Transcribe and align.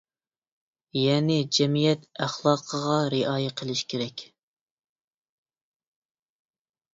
يەنى 0.99 1.35
جەمئىيەت 1.57 2.07
ئەخلاقىغا 2.25 2.95
رىئايە 3.15 3.51
قىلىش 3.61 3.85
كېرەك. 3.93 4.25